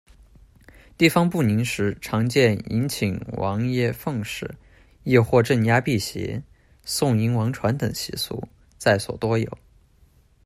[0.97, 4.55] 地方不宁时常见迎请王爷奉祀，
[5.03, 6.41] 抑或镇压避邪、
[6.83, 8.43] 送迎王船等习俗，
[8.79, 9.59] 在所多有。